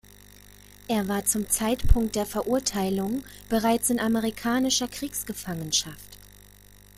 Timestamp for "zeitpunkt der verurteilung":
1.47-3.21